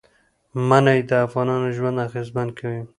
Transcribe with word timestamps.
منی 0.69 0.99
د 1.09 1.11
افغانانو 1.25 1.67
ژوند 1.77 1.97
اغېزمن 2.07 2.47
کوي. 2.59 2.81